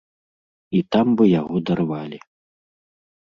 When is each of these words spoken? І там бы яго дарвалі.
І 0.77 0.81
там 0.95 1.07
бы 1.19 1.27
яго 1.41 1.55
дарвалі. 1.71 2.19